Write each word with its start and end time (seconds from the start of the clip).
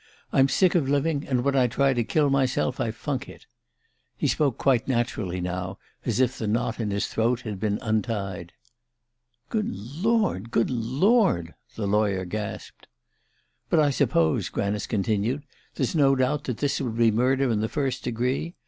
I'm 0.33 0.49
sick 0.49 0.73
of 0.73 0.89
living, 0.89 1.27
and 1.27 1.43
when 1.43 1.55
I 1.55 1.67
try 1.67 1.93
to 1.93 2.03
kill 2.03 2.31
myself 2.31 2.79
I 2.79 2.89
funk 2.89 3.29
it." 3.29 3.45
He 4.17 4.25
spoke 4.27 4.57
quite 4.57 4.87
naturally 4.87 5.39
now, 5.39 5.77
as 6.07 6.19
if 6.19 6.39
the 6.39 6.47
knot 6.47 6.79
in 6.79 6.89
his 6.89 7.05
throat 7.07 7.41
had 7.41 7.59
been 7.59 7.77
untied. 7.83 8.51
"Good 9.49 9.69
Lord 9.69 10.49
good 10.49 10.71
Lord," 10.71 11.53
the 11.75 11.85
lawyer 11.85 12.25
gasped. 12.25 12.87
"But 13.69 13.79
I 13.79 13.91
suppose," 13.91 14.49
Granice 14.49 14.87
continued, 14.87 15.43
"there's 15.75 15.93
no 15.93 16.15
doubt 16.15 16.45
this 16.45 16.81
would 16.81 16.97
be 16.97 17.11
murder 17.11 17.51
in 17.51 17.59
the 17.61 17.69
first 17.69 18.03
degree? 18.03 18.55